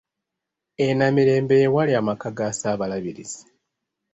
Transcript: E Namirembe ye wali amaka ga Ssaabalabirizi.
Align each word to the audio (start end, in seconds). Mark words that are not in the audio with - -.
E 0.85 0.87
Namirembe 0.97 1.55
ye 1.61 1.67
wali 1.75 1.93
amaka 2.01 2.27
ga 2.37 2.47
Ssaabalabirizi. 2.53 3.41